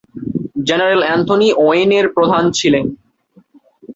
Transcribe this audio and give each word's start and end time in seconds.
General 0.67 1.01
Anthony 1.13 1.49
Wayne 1.57 1.91
এর 1.91 2.05
প্রধান 2.15 2.43
ছিলেন। 2.51 2.85